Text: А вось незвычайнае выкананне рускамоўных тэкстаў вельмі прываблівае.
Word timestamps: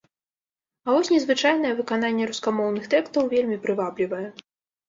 А 0.85 0.95
вось 0.95 1.11
незвычайнае 1.15 1.73
выкананне 1.81 2.23
рускамоўных 2.31 2.89
тэкстаў 2.95 3.31
вельмі 3.37 3.63
прываблівае. 3.67 4.25